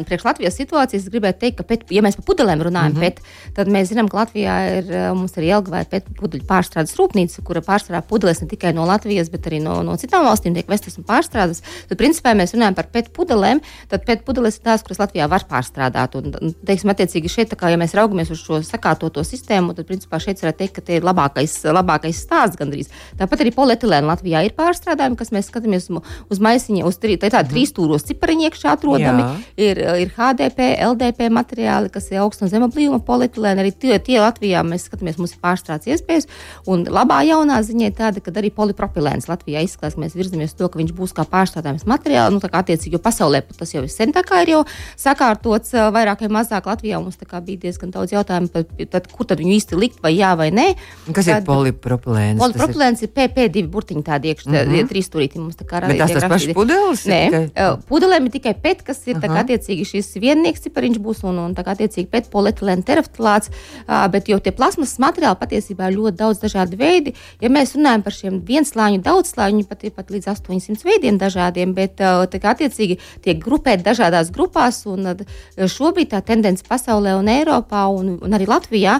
[0.06, 3.18] Priekš Latvijas situācijas gribētu teikt, ka, pēc, ja mēs par pudelēm runājam, mm -hmm.
[3.18, 7.60] pēc, tad mēs zinām, ka Latvijā ir mums arī Jelgavā pēc pudeļu pārstrādes rūpnīca, kura
[7.66, 11.04] pārstrādā pudeles ne tikai no Latvijas, bet arī no, no citām valstīm, tiek vestas un
[11.04, 11.62] pārstrādas.
[11.88, 15.28] Tad, principā, ja mēs runājam par pēc pudelēm, tad pēc pudeles ir tās, kuras Latvijā
[15.28, 16.14] var pārstrādāt.
[16.14, 20.38] Un, teiksim, attiecīgi šeit, kā, ja mēs raugamies uz šo sakārtoto sistēmu, tad, principā, šeit
[20.42, 22.88] varētu teikt, ka tie ir labākais, labākais stāsts gandrīz.
[23.18, 25.90] Tāpat arī polietilēna Latvijā ir pārstrādājumi, kas mēs skatāmies
[26.30, 29.30] uz maisiņa, uz trī, tā, tā, trīs stūros cipariņi iekšā atrodami, Jā.
[29.56, 33.64] ir, ir HDP, LDP materiāli, kas ir augsta un zema blīvuma polietilēna.
[33.64, 36.28] Arī tie, tie Latvijā mēs skatāmies, mums ir pārstrādes iespējas.
[36.70, 40.68] Un labā jaunā ziņa ir tāda, ka arī polipropilēns Latvijā izskatās, ka mēs virzamies to,
[40.68, 42.34] ka viņš būs kā pārstrādājums materiāls.
[42.34, 44.62] Nu, attiecīgi, jo pasaulē tas jau ir sen tā kā ir jau
[45.00, 47.00] sakārtots ā, vairāk vai mazāk Latvijā.
[47.02, 50.50] Mums bija diezgan daudz jautājumu, par, tad, kur tad viņu īsti likt, vai jā vai
[50.54, 50.68] nē.
[51.12, 52.40] Kas Tad- ir polipropilēns?
[52.42, 54.90] Polipropilēns ir PP2 burtiņi tādi iekšā, mm -hmm.
[54.90, 58.34] trīs stūrīti mums tā kā Bet tās tas pašs ir Nē, tikai- uh, pudelēm ir
[58.34, 62.28] tikai pēc, kas ir kā attiecīgi šis viennieks cipariņš būs un, un kā attiecīgi pēc
[62.32, 67.14] polietilēna tereftilāts, uh, bet jau tie plasmas materiāli patiesībā ir ļoti daudz dažādi veidi.
[67.42, 72.02] Ja mēs runājam par šiem vienslāņu, daudzslāņu, pat ir pat līdz 800 veidiem dažādiem, bet
[72.02, 75.12] kā attiecīgi tiek grupēti dažādās grupās un
[75.56, 78.98] šobrīd tā tendence pasaulē un Eiropā un, un arī Latvijā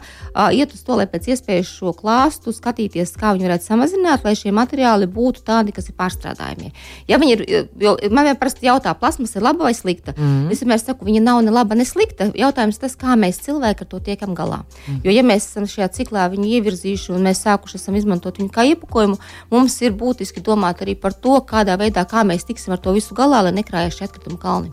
[0.54, 4.54] iet uz to, lai pēc iespējas šo klāstu skatīties, kā viņi varētu samazināt, lai šie
[4.54, 6.72] materiāli būtu tādi, kas ir pārstrādājami.
[7.10, 7.44] Ja viņi ir,
[7.82, 10.14] jo man vienmēr parasti jautā, plasmas ir laba vai slikta.
[10.16, 10.50] Mm.
[10.52, 12.30] Es vienmēr saku, viņa nav ne laba, ne slikta.
[12.34, 14.64] Jautājums tas, kā mēs cilvēki ar to tiekam galā.
[14.86, 15.00] Mm.
[15.04, 19.18] Jo, ja mēs esam šajā ciklā viņu ievirzījuši un mēs sākuši izmantot viņu kā iepakojumu,
[19.50, 23.14] mums ir būtiski domāt arī par to, kādā veidā kā mēs tiksim ar to visu
[23.14, 24.72] galā, lai nekrājas šie atkritumu kalni.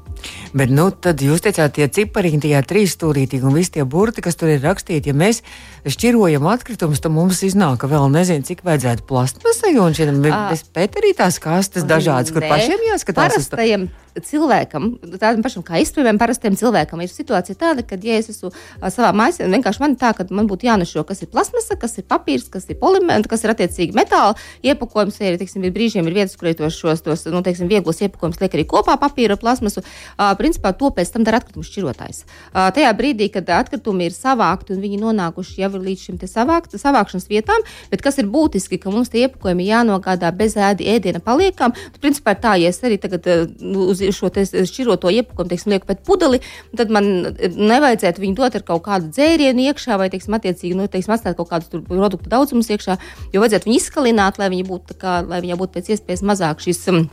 [0.54, 4.40] Bet, nu, tad jūs teicāt, tie cipariņi, tie trīs stūrītīgi un visi tie burti, kas
[4.40, 5.44] tur ir rakstīti, ja mēs
[5.88, 10.42] šķirojam atkritumus, tad mums iznāk, ka vēl nezinu, cik vajadzētu plastmasai un šiem Ā.
[10.52, 12.52] bez pēterītās kastes dažādas, kur Nē.
[12.52, 13.36] pašiem jāskatās.
[13.36, 18.52] Parastajam cilvēkam, tādam pašam kā izturējumam, parastajam cilvēkam ir situācija tāda, ka, ja es esmu
[18.90, 22.50] savā mājā, vienkārši man tā, ka man būtu jānešo, kas ir plasmasa, kas ir papīrs,
[22.52, 25.20] kas ir polimērs, kas ir attiecīgi metāla iepakojums.
[25.20, 28.00] Vai arī, teiksim, ir brīžiem ir vietas, kur ir tos, šos, tos, nu, teiksim, vieglos
[28.04, 29.84] iepakojumus liek arī kopā papīra ar plasmasu.
[29.84, 32.24] Uh, principā to pēc tam dara atkritumu šķirotājs.
[32.24, 36.78] Uh, tajā brīdī, kad atkritumi ir savākti un viņi nonākuši jau ir līdz šim savākt,
[36.80, 41.76] savākšanas vietām, bet kas ir būtiski, ka mums tie iepakojumi jānogādā bez ēdi, ēdiena paliekam.
[41.76, 45.90] Tad, principā, tā, ja es arī tagad uh, nu, uz šo šķiroto iepakojumu, teiksim, lieku
[45.90, 46.42] pēc pudeli,
[46.78, 47.10] tad man
[47.44, 51.52] nevajadzētu viņu dot ar kaut kādu dzērienu iekšā vai, teiksim, attiecīgi, nu, teiksim, atstāt kaut
[51.52, 53.00] kādus produktu daudzumus iekšā,
[53.34, 56.86] jo vajadzētu viņu izskalināt, lai viņi būtu, kā, lai viņai būtu pēc iespējas mazāk šis.
[56.94, 57.08] Um,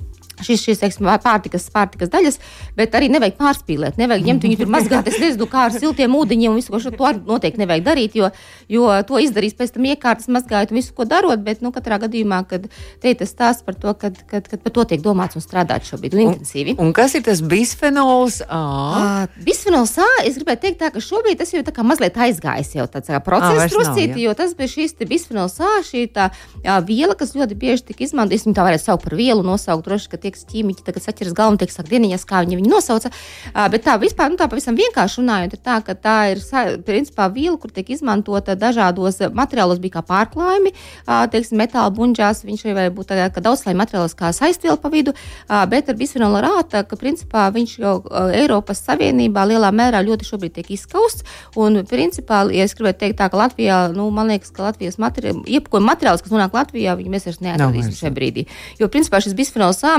[0.44, 2.36] Šis, šis teiksim, pārtikas, pārtikas daļas,
[2.76, 3.96] bet arī nevajag pārspīlēt.
[4.00, 5.08] Nevajag ņemt viņu tur mazgāt.
[5.08, 8.18] Es nezinu, kā ar siltiem ūdeņiem un visu, ko šo to arī noteikti nevajag darīt,
[8.20, 8.28] jo,
[8.72, 11.40] jo to izdarīs pēc tam iekārtas, mazgājot un visu, ko darot.
[11.46, 12.68] Bet, nu, katrā gadījumā, kad
[13.00, 15.88] te ir tas stāsts par to, kad, kad, kad par to tiek domāts un strādāts
[15.92, 16.76] šobrīd un intensīvi.
[16.84, 18.60] Un kas ir tas bisfenols A?
[18.60, 22.18] Uh, Bisfenols A, es gribēju teikt, tā, ka šobrīd tas jau ir tā kā mazliet
[22.26, 24.12] aizgājis jau tāds kā process, jā.
[24.20, 26.28] jo tas bija šīs te bisfenols A, šī tā
[26.64, 28.36] jā, viela, kas ļoti bieži tika izmantota.
[28.36, 31.60] Es viņu tā varētu saukt par vielu, nosaukt droši, ka tiek ķīmiķi tagad saķeras galvu,
[31.62, 33.12] tiek sakt dieniņas, kā viņi viņu nosauca.
[33.72, 36.42] Bet tā vispār, nu tā pavisam vienkārši runājot, ir tā, ka tā ir,
[36.86, 40.72] principā, viela, kur tiek izmantota dažādos materiālos, bija kā pārklājumi,
[41.32, 45.14] teiksim, metāla buņģās, viņš arī var būt tādā, ka daudzslāņu materiālos kā saistviela pa vidu,
[45.70, 47.96] bet ar bisfenolu rāta, ka principā viņš jau
[48.34, 51.26] Eiropas Savienībā lielā mērā ļoti šobrīd tiek izskausts.
[51.56, 55.34] Un, principā, ja es gribētu teikt tā, ka Latvijā, nu, man liekas, ka Latvijas materi
[55.46, 58.46] iepakojuma materiāls, kas nonāk Latvijā, viņi mēs vairs neatradīsim šajā brīdī.
[58.80, 59.98] Jo, principā, šis bisfenols A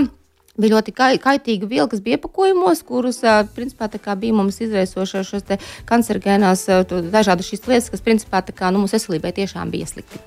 [0.58, 3.22] bija ļoti kai, kaitīga viela, kas bija iepakojumos, kurus
[3.56, 6.66] principā, bija mums izraisošas šos te kancerogēnās
[7.14, 10.22] dažādas šīs lietas, kas principā kā, nu, mūsu veselībai tiešām bija slikti.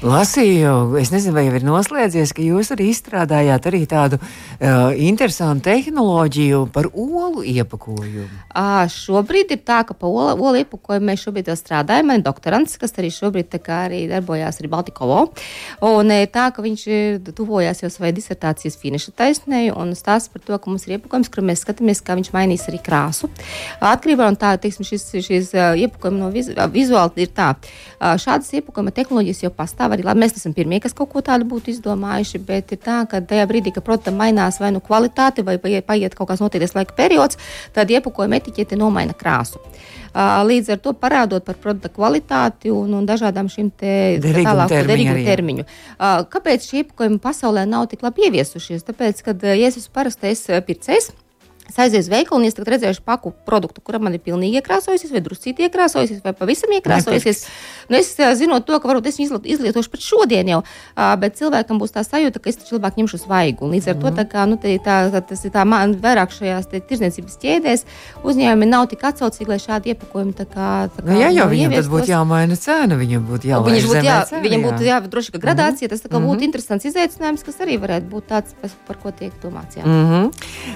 [0.00, 5.66] Lasīju, es nezinu, vai jau ir noslēdzies, ka jūs arī izstrādājāt arī tādu uh, interesantu
[5.68, 8.24] tehnoloģiju par olu iepakojumu.
[8.56, 12.08] À, šobrīd ir tā, ka pa olu, olu iepakojumu mēs šobrīd strādājam.
[12.08, 15.20] Man ir doktorants, kas arī šobrīd arī darbojās arī Baltikovo.
[15.84, 16.86] Un tā, ka viņš
[17.36, 21.44] tuvojās jau savai disertācijas finiša taisnē un stāsta par to, ka mums ir iepakojums, kur
[21.46, 23.30] mēs skatāmies, kā viņš mainīs arī krāsu.
[23.80, 27.52] Atkarībā no tā, teiksim, šis, šis iepakojums no vizu, vizuāli ir tā.
[28.00, 30.24] Šādas iepakojuma tehnoloģijas jau pastāv arī labi.
[30.24, 33.74] Mēs esam pirmie, kas kaut ko tādu būtu izdomājuši, bet ir tā, ka tajā brīdī,
[33.76, 37.40] kad produktam mainās vai nu kvalitāte, vai paiet kaut kāds noteikts laika periods,
[37.76, 39.62] tad iepakojuma etiķete nomaina krāsu.
[40.14, 45.66] Līdz ar to parādot par produkta kvalitāti un, un dažādām šīm te Derīguma termiņu
[46.32, 48.86] Kāpēc šie iepakojumi pasaulē nav tik labi ieviesušies?
[48.88, 51.12] Tāpēc, kad ja es esmu parastais ā, pircējs.
[51.70, 55.22] Es aizēju uz veikalu, un es redzēju paku produktu, kuram man ir pilnīgi iekrāsojusies, vai
[55.22, 57.44] druscīgi iekrāsojusies, vai pavisam iekrāsojusies.
[57.90, 60.60] Nu, es zinot to, ka varbūt es viņu izliet- izlietošu pat šodien jau,
[61.22, 63.70] bet cilvēkam būs tā sajūta, ka es taču labāk ņemšu svaigu.
[63.70, 66.80] Līdz ar to tā kā, nu, tā, tā, tas ir tā man vairāk šajās te
[66.80, 67.84] tirdzniecības ķēdēs.
[68.24, 70.68] Uzņēmumi nav tik atsaucīgi, lai šādi iepakojumi tā kā.
[70.90, 71.92] Tā kā Nu, jā, jau nu, viņam ieviestos.
[71.94, 74.96] būtu jāmaina cena, viņam būtu jālaiž Viņš būtu, jā, cena, viņam būtu jā.
[75.10, 75.88] droši vien gradācija.
[75.88, 79.32] Tas tā kā būtu interesants izaicinājums, kas arī varētu būt tāds, par, par ko tiek
[79.42, 79.76] domāts.
[79.76, 79.84] Jā.
[79.84, 80.30] Mm -hmm.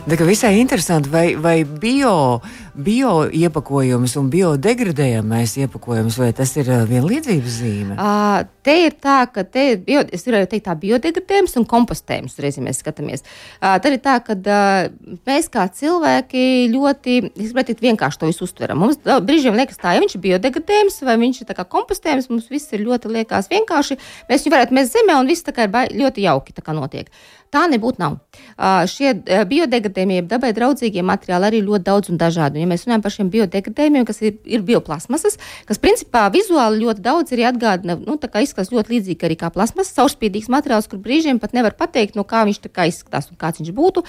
[0.09, 2.41] Tā kā visai interesanti, vai, vai bio
[2.75, 7.95] bio iepakojumus un biodegradējamais iepakojums, vai tas ir vienlīdzības zīme?
[7.95, 12.65] Uh, te ir tā, ka te ir, bio, teikt, tā biodegradējums un kompostējums, reiz, ja
[12.65, 13.23] mēs skatāmies.
[13.61, 14.89] Uh, tad ir tā, ka uh,
[15.29, 18.83] mēs kā cilvēki ļoti, teikt, vienkārši to visu uztveram.
[18.83, 22.51] Mums brīžiem liekas tā, ja viņš ir biodegradējums vai viņš ir tā kā kompostējums, mums
[22.51, 24.01] viss ir ļoti liekas vienkārši.
[24.33, 27.11] Mēs viņu varētu mest zemē un viss tā kā ir ļoti jauki notiek.
[27.55, 28.17] Tā nebūtu nav.
[28.59, 29.13] Uh, šie
[29.47, 32.64] biodegradējumie, dabai draudzīgie materiāli arī ļoti daudz un dažādi.
[32.65, 37.35] Ja mēs runājam par šiem biodegradējumiem, kas ir, ir bioplasmasas, kas principā vizuāli ļoti daudz
[37.37, 41.41] arī atgādina, nu, tā kā izskatās ļoti līdzīgi arī kā plasmasas, caurspīdīgs materiāls, kur brīžiem
[41.43, 44.05] pat nevar pateikt, no kā viņš izskatās un kāds viņš būtu.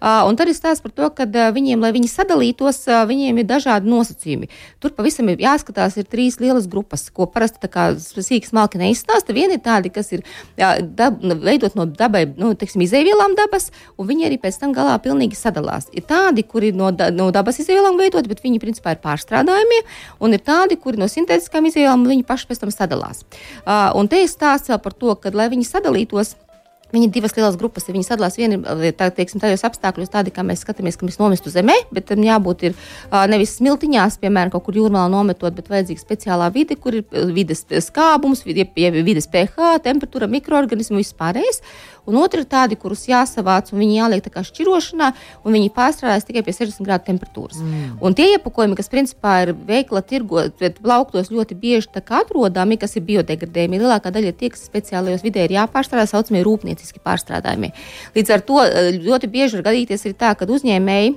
[0.00, 3.48] Uh, un tad ir stāsts par to, ka viņiem, lai viņi sadalītos, uh, viņiem ir
[3.48, 4.50] dažādi nosacījumi.
[4.82, 9.36] Tur pavisam ir jāskatās, ir trīs lielas grupas, ko parasti tā kā sīki smalki neizstāsta.
[9.36, 10.24] Viena ir tādi, kas ir
[10.58, 14.96] jā, dab, veidot no dabai, nu, teiksim, izēvielām dabas, un viņi arī pēc tam galā
[15.02, 15.90] pilnīgi sadalās.
[15.96, 19.80] Ir tādi, kuri no, da, no dabas izēvielām veidot, bet viņi principā ir pārstrādājumi,
[20.24, 23.24] un ir tādi, kuri no sintētiskām izēvielām viņi paši pēc tam sadalās.
[23.64, 26.36] Uh, un te ir stāsts vēl par to, ka, lai viņi sadalītos,
[26.90, 27.86] Viņi ir divas lielas grupas.
[27.90, 28.58] Viņi sadalās viena
[28.98, 32.66] tā, teiksim, tajos apstākļos, tādi, kā mēs skatāmies, ka mēs nomestu zemē, bet tam jābūt
[32.70, 32.78] ir,
[33.30, 38.42] nevis smiltiņās, piemēram, kaut kur jūrmālā nometot, bet vajadzīga speciālā vide, kur ir vides skābums,
[38.46, 41.62] vides pH, temperatūra, mikroorganismi un viss pārējais
[42.08, 45.10] un otri ir tādi, kurus jāsavāc un viņi jāliek tā kā šķirošanā,
[45.44, 47.60] un viņi pārstrādājas tikai pie 60 grādu temperatūras.
[47.62, 47.96] Mm.
[48.04, 53.06] Un tie iepakojumi, kas principā ir veikla tirgot, bet plauktos ļoti bieži atrodami, kas ir
[53.06, 57.72] biodegradējumi, lielākā daļa tie, kas speciālajos vidē ir jāpārstrādā, saucamie rūpnieciski pārstrādājumi.
[58.16, 61.16] Līdz ar to eh, ļoti bieži var gadīties arī tā, ka uzņēmēji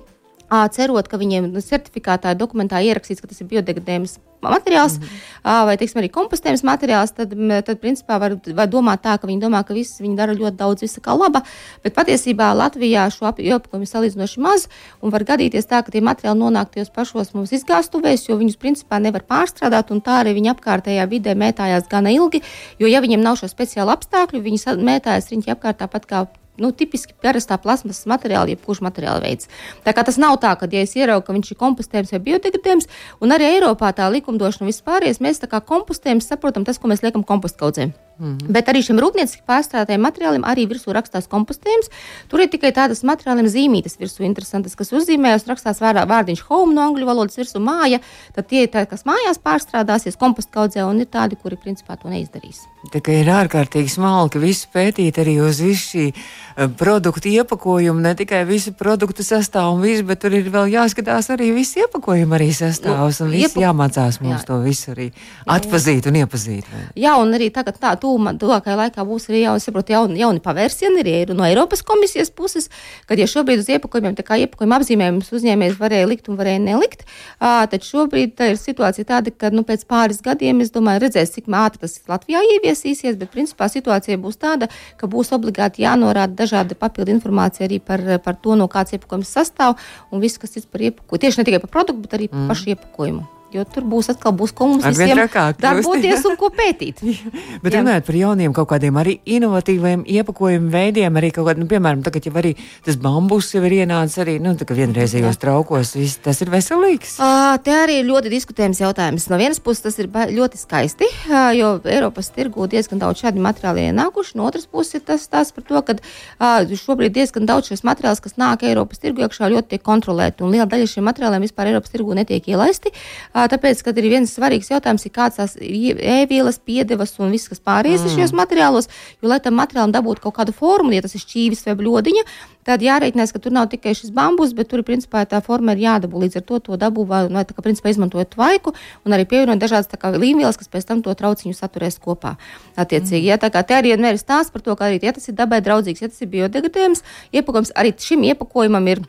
[0.74, 5.66] cerot, ka viņiem certifikātā dokumentā ierakstīts, ka tas ir biodegradējums materiāls mm -hmm.
[5.66, 7.34] vai, teiksim, arī kompostējums materiāls, tad,
[7.66, 10.82] tad principā var, var domāt tā, ka viņi domā, ka viss viņi dara ļoti daudz,
[10.82, 11.42] visa kā laba,
[11.84, 14.68] bet patiesībā Latvijā šo apjopumu ir salīdzinoši maz,
[15.02, 19.00] un var gadīties tā, ka tie materiāli nonāk tajos pašos mums izgāstuvēs, jo viņus principā
[19.00, 22.42] nevar pārstrādāt, un tā arī viņi apkārtējā vidē mētājās gana ilgi,
[22.80, 26.28] jo ja viņiem nav šo speciālu apstākļu, viņi mētājas riņķi apkārt tāpat kā
[26.62, 29.50] nu, tipiski parastā plasmasas materiāla, jebkurš materiāla veids.
[29.86, 32.90] Tā kā tas nav tā, ka, ja es ieraugu, ka viņš ir kompostējams vai biodegradējams,
[33.24, 37.26] un arī Eiropā tā likumdošana vispārējais, mēs tā kā kompostējums saprotam tas, ko mēs liekam
[37.26, 37.96] kompostkaudzēm.
[38.20, 38.52] Mm -hmm.
[38.54, 41.90] Bet arī šiem rūpnieciski pārstrādātajiem materiāliem arī virsū rakstās kompostējums.
[42.30, 46.82] Tur ir tikai tādas materiāliem zīmītes virsū interesantas, kas uzzīmējas, rakstās vārdā, vārdiņš home no
[46.82, 48.00] angļu valodas virsū māja.
[48.36, 52.68] Tad tie ir tādi, kas mājās pārstrādāsies kompostkaudzē, un ir tādi, kuri principā to neizdarīs.
[52.92, 58.12] Tā kā ir ārkārtīgi smalki visu pētīt arī uz visu šī eh, produktu iepakojumu, ne
[58.20, 62.50] tikai visu produktu sastāvu un visu, bet tur ir vēl jāskatās arī visu iepakojumu arī
[62.52, 63.64] sastāvs un viss Iepa...
[63.64, 64.48] jāmācās mums jā.
[64.50, 65.08] to visu arī
[65.48, 66.68] atpazīt un iepazīt.
[66.74, 66.84] Vai?
[67.06, 71.02] Jā, un arī tagad tā, tūma, tuvākajā laikā būs arī jau, saprotu, jauni, jauni pavērsieni
[71.04, 72.70] arī no Eiropas komisijas puses,
[73.10, 77.06] kad ja šobrīd uz iepakojumiem, tā kā iepakojuma apzīmējumus uzņēmējs varēja likt un varēja nelikt,
[77.06, 81.36] uh, tad šobrīd tā ir situācija tāda, ka nu, pēc pāris gadiem, es domāju, redzēs,
[81.38, 86.78] cik ātri tas Latvijā ieviesīsies, bet principā situācija būs tāda, ka būs obligāti jānorāda dažādi
[86.80, 89.78] papildu informācija arī par, par to, no kāds iepakojums sastāv
[90.12, 91.24] un viss, kas ir par iepakojumu.
[91.24, 92.52] Tieši ne tikai par produktu, bet arī par mm.
[92.52, 95.20] pašu iepakojumu jo tur būs atkal būs ko mums visiem
[95.62, 97.02] darboties un ko pētīt.
[97.64, 102.04] Bet runājot par jauniem kaut kādiem arī inovatīviem iepakojumu veidiem, arī kaut kādā, nu, piemēram,
[102.06, 102.54] tagad jau arī
[102.86, 107.18] tas bambus jau ir ienācis arī, nu, tā kā vienreizējos traukos, viss tas ir veselīgs.
[107.22, 109.28] Uh, te arī ir ļoti diskutējums jautājums.
[109.32, 113.88] No vienas puses tas ir ļoti skaisti, uh, jo Eiropas tirgū diezgan daudz šādi materiāli
[113.90, 117.86] ienākuši, no otras puses ir tas tās par to, ka uh, šobrīd diezgan daudz šos
[117.88, 121.72] materiālus, kas nāk Eiropas tirgu iekšā, ļoti tiek kontrolēti, un liela daļa šiem materiāliem vispār
[121.72, 122.94] Eiropas tirgu netiek ielaisti.
[123.34, 127.62] Uh, tāpēc, ka ir viens svarīgs jautājums, ir kāds tās ēvielas, piedevas un viss, kas
[127.64, 128.16] pārējais mm.
[128.16, 128.90] šajos materiālos,
[129.22, 132.26] jo, lai tam materiālam dabūtu kaut kādu formu, ja tas ir šķīvis vai bļodiņa,
[132.68, 136.22] tad jārēķinās, ka tur nav tikai šis bambus, bet tur, principā, tā forma ir jādabū.
[136.24, 139.62] Līdz ar to to dabū vai, vai tā kā, principā, izmantojot tvaiku un arī pievienot
[139.62, 142.38] dažādas līmvielas, kas pēc tam to trauciņu saturēs kopā.
[142.78, 143.32] Attiecīgi, mm.
[143.34, 145.36] ja, tā kā te arī vienmēr ir stāsts par to, ka arī, ja tas ir
[145.38, 147.04] dabai draudzīgs, ja tas ir biodegradējums,
[147.36, 149.04] iepakojums, arī šim iepakojumam ir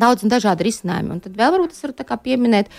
[0.00, 1.16] daudz un dažādi risinājumi.
[1.16, 2.70] Un tad vēl varbūt es varu pieminēt,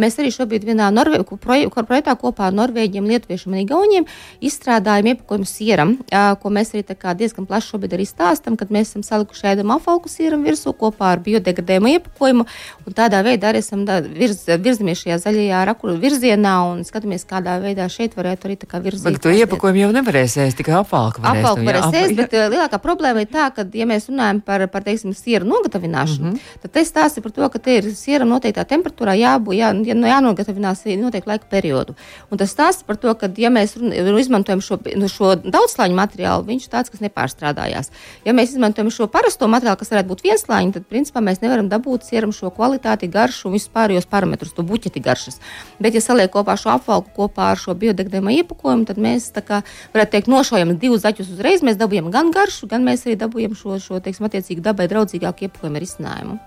[0.00, 4.08] mēs arī šobrīd vienā Norvē, projektā kopā ar Norvēģiem, Lietuviešiem un Igauniem
[4.44, 5.96] izstrādājam iepakojumu sieram,
[6.40, 6.84] ko mēs arī
[7.20, 11.22] diezgan plaši šobrīd arī stāstam, kad mēs esam salikuši ēdamu afalku sieram virsū kopā ar
[11.24, 12.46] biodegradējumu iepakojumu.
[12.94, 18.16] Tādā veidā arī esam virz, virzamies šajā zaļajā rakuru virzienā un skatāmies, kādā veidā šeit
[18.18, 19.06] varētu arī virzīt.
[19.06, 21.42] Bet to iepakojumu jau nevarēs ēst, tikai apvalku varēs.
[21.42, 25.14] Apvalku varēs ēst, bet lielākā problēma ir tā, ka, ja mēs runājam par, par teiksim,
[25.16, 29.12] sieru nogatavināšanu, mm -hmm Tad tas stāsta par to, ka te ir sieram noteiktā temperatūrā
[29.20, 31.92] jābūt, jā, jānogatavināts noteikti laika periodu.
[32.32, 36.64] Un tas stāsta par to, ka, ja mēs izmantojam šo, nu, šo daudzslāņu materiālu, viņš
[36.64, 37.92] ir tāds, kas nepārstrādājās.
[38.24, 42.08] Ja mēs izmantojam šo parasto materiālu, kas varētu būt vienslāņi, tad principā mēs nevaram dabūt
[42.08, 45.36] sieram šo kvalitāti, garšu un visus pārējos parametrus, to buķeti garšas.
[45.84, 49.60] Bet, ja saliek kopā šo apvalku kopā ar šo biodegradējumu iepakojumu, tad mēs kā,
[49.92, 51.60] varētu teikt, nošaujam divus zaķus uzreiz.
[51.60, 55.84] Mēs dabūjam gan garšu, gan mēs arī dabūjam šo, šo teiksim, attiecīgi dabai draudzīgāku iepakojumu
[55.84, 56.40] risinājumu.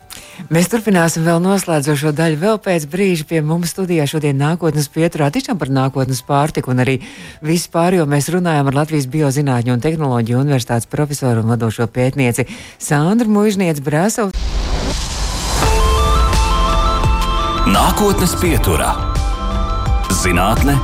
[0.54, 5.58] Mēs turpināsim vēl noslēdzošo daļu vēl pēc brīža pie mums studijā šodien nākotnes pieturā tiešām
[5.60, 7.00] par nākotnes pārtiku un arī
[7.46, 13.34] vispār, jo mēs runājam ar Latvijas Biozinātņu un tehnoloģiju universitātes profesoru un vadošo pētnieci Sandru
[13.34, 14.32] Mužniec Brāsovu.
[17.68, 18.94] Nākotnes pieturā-
[20.24, 20.78] zinātne,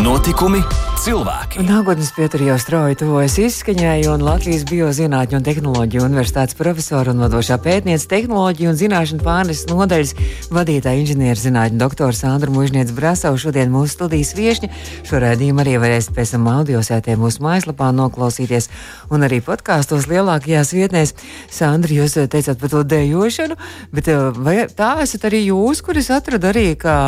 [0.00, 0.62] notikumi
[1.00, 1.62] cilvēki.
[1.64, 7.56] Nākotnes pietur jau strauji tuvojas izskaņai, un Latvijas Biozinātņu un tehnoloģiju universitātes profesora un vadošā
[7.62, 10.12] pētniece tehnoloģiju un zināšanu pārnes nodaļas
[10.52, 14.70] vadītāja inženierzinātņu doktora Sandra Mužniec Brasau šodien mūsu studijas viešņa.
[15.08, 18.68] Šo redzējumu arī varēs pēc tam audiosētē mūsu mājaslapā noklausīties
[19.08, 21.14] un arī podkāstos lielākajās vietnēs.
[21.48, 23.56] Sandra, jūs teicāt par to dējošanu,
[23.96, 26.98] bet eh, vai tā esat arī jūs, kuris atrada arī kā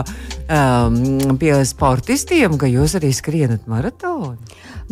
[0.53, 4.37] um, pie sportistiem, ka jūs arī skrienat maratonu?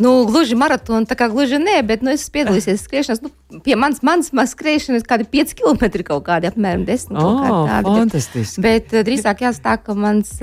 [0.01, 3.19] Nu, gluži maratonu, tā kā gluži nē, bet nu, es piedalīsies skriešanas.
[3.21, 7.13] Nu, pie manis, mans, mans skriešanas kādi 5 km kaut kādi apmēram 10.
[7.19, 8.63] Oh, tādi, fantastiski.
[8.63, 10.33] Bet, bet drīzāk jāsaka, ka mans,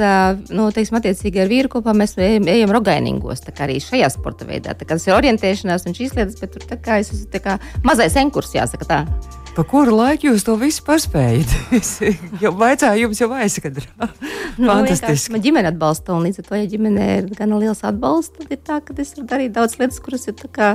[0.52, 4.46] nu, teiksim, attiecīgi ar vīru kopā mēs ejam, ejam rogainingos, tā kā arī šajā sporta
[4.48, 4.76] veidā.
[4.78, 7.42] Tā kā tas ir orientēšanās un šīs lietas, bet tur tā kā es esmu tā
[7.42, 9.02] kā mazais enkurs, jāsaka tā.
[9.56, 11.54] Pa kuru laiku jūs to visu paspējat?
[11.78, 11.96] Es
[12.42, 14.08] jau vaicāju jums, jau aizkadrā.
[14.60, 15.32] nu, Fantastiski.
[15.34, 18.60] Man ģimene atbalsta, un līdz ar to, ja ģimenē ir gan liels atbalsts, tad ir
[18.62, 20.70] tā, ka es varu darīt daudz lietas, kuras ir kā,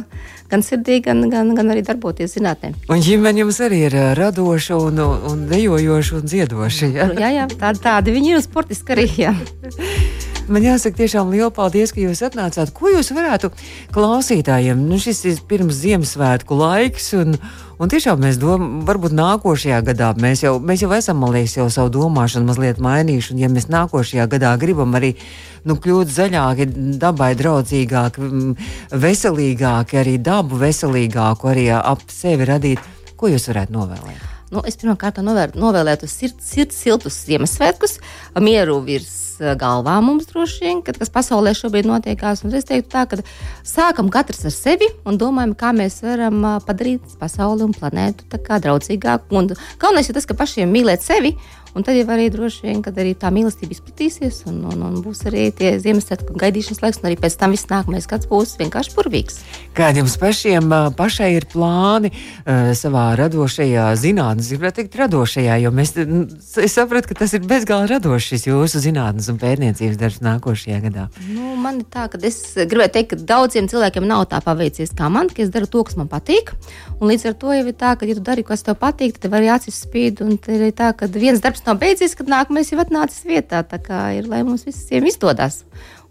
[0.51, 2.73] gan sirdī, gan, gan, gan arī darboties zinātnē.
[2.91, 6.91] Un ģimene jums arī ir radoša un, un dejojoša un dziedoša.
[6.97, 7.09] Ja?
[7.25, 9.09] jā, jā, tādi, tādi viņi ir sportiski arī.
[9.25, 9.33] Jā.
[10.43, 12.73] Man jāsaka, tiešām liels paldies, ka jūs atnācāt.
[12.75, 13.49] Ko jūs varētu
[13.95, 14.81] klausītājiem?
[14.89, 17.37] Nu, šis ir pirms Ziemassvētku laiks, un,
[17.79, 21.69] un tiešām mēs domājam, varbūt nākošajā gadā mēs jau, mēs jau esam, man liekas, jau
[21.71, 23.31] savu domāšanu mazliet mainījuši.
[23.37, 25.13] Un, ja mēs nākošajā gadā gribam arī
[25.63, 28.29] nu, kļūt zaļāki, dabai draudzīgāki,
[29.07, 34.32] veselīgāki, arī dabu veselīgāku, arī ap sevi radīt, ko jūs varētu novēlēt?
[34.53, 37.95] Nu, es pirmkārt novēlētu sirds, sirds siltus Ziemassvētkus,
[38.43, 42.43] mieru virs eh, galvām mums droši vien, kad, kas pasaulē šobrīd notiekās.
[42.45, 43.17] Un es teiktu tā, ka
[43.65, 48.29] sākam katrs ar sevi un domājam, kā mēs varam eh, padarīt pasauli un planētu
[48.67, 49.41] draudzīgāku.
[49.81, 51.33] Galvenais ir tas, ka pašiem mīlēt sevi
[51.73, 55.23] Un tad jau arī droši vien, kad arī tā mīlestība izplatīsies, un, un, un būs
[55.29, 59.39] arī tie Ziemassvētku gaidīšanas laiks, un arī pēc tam viss nākamais gads būs vienkārši burvīgs.
[59.77, 62.13] Kādi jums pašiem pašai ir plāni
[62.77, 68.29] savā radošajā zinātnē, gribētu teikt, radošajā, jo mēs, es sapratu, ka tas ir bezgalīgi radošs
[68.33, 71.07] šis jūsu zinātnes un pētniecības darbs nākošajā gadā.
[71.33, 75.09] Nu, man ir tā, ka es gribētu teikt, ka daudziem cilvēkiem nav tā paveicies kā
[75.11, 76.53] man, ka es daru to, kas man patīk.
[76.99, 79.27] Un līdz ar to jau ir tā, ka, ja tu dari, kas tev patīk, tad
[79.27, 80.21] tev arī acis spīd.
[80.23, 83.63] Un ir tā, ka viens darbs darbs nav beidzies, kad nākamais jau atnācis vietā.
[83.63, 85.63] Tā kā ir, lai mums visiem izdodas.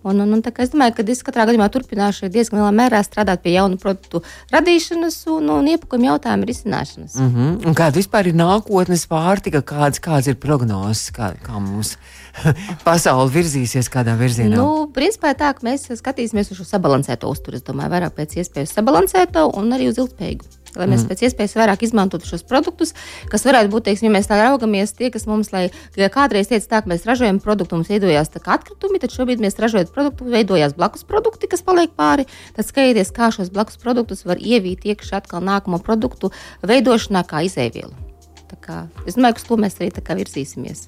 [0.03, 3.53] Un, un, un, es domāju, ka es katrā gadījumā turpināšu diezgan lielā mērā strādāt pie
[3.55, 7.15] jaunu produktu radīšanas un, un iepakojuma jautājumu risināšanas.
[7.15, 7.67] Mm -hmm.
[7.69, 11.97] Un kāda vispār ir nākotnes pārtika, kādas, kādas ir prognozes, kā, kā mums
[12.85, 14.57] pasaule virzīsies kādā virzienā?
[14.57, 17.57] Nu, principā tā, ka mēs skatīsimies uz šo sabalansēto uzturu.
[17.57, 21.11] Es domāju, vairāk pēc iespējas sabalansēto un arī uz ilgspējīgu lai mēs mm.
[21.13, 22.95] pēc iespējas vairāk izmantotu šos produktus,
[23.33, 26.69] kas varētu būt, teiksim, ja mēs tā raugamies, tie, kas mums, lai ja kādreiz teica,
[26.69, 31.07] tā, ka mēs ražojam produktu, mums veidojās atkritumi, tad šobrīd mēs ražojam produktu, veidojās blakus
[31.09, 32.29] produkti, kas paliek pāri.
[32.57, 36.33] Tad skatieties, kā šos blakus produktus var ievīt iekšā atkal nākamo produktu
[36.67, 38.12] veidošanā kā izēvielu.
[38.61, 39.88] Kā, es domāju, ka uz to mēs arī
[40.23, 40.83] virzīsimies.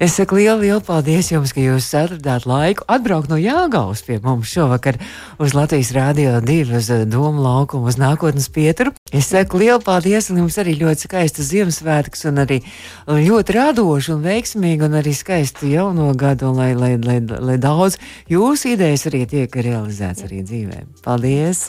[0.00, 4.50] Es saku lielu, lielu paldies jums, ka jūs atradāt laiku atbraukt no Jāgaus pie mums
[4.50, 4.98] šovakar
[5.38, 8.94] uz Latvijas Rādio 2 uz eh, Domu laukumu uz nākotnes pieturu.
[9.12, 12.62] Es saku lielu paldies, un jums arī ļoti skaistu Ziemassvētkus, un arī
[13.10, 18.00] ļoti radošu un veiksmīgu, un arī skaistu jauno gadu, un lai, lai, lai, lai daudz
[18.30, 20.86] jūsu idejas arī tiek realizēts arī dzīvē.
[21.04, 21.68] Paldies!